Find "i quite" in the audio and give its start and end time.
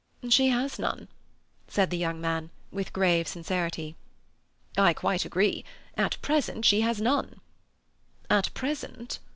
4.75-5.25